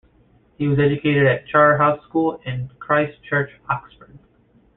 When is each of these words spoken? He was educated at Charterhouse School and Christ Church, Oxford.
He 0.57 0.67
was 0.67 0.79
educated 0.79 1.27
at 1.27 1.45
Charterhouse 1.45 2.03
School 2.05 2.41
and 2.43 2.71
Christ 2.79 3.23
Church, 3.23 3.51
Oxford. 3.69 4.17